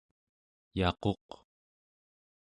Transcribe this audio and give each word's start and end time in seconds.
yaquq 0.77 1.27